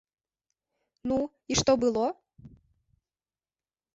Ну, 1.09 1.17
і 1.55 1.59
што 1.59 1.71
было? 1.85 2.07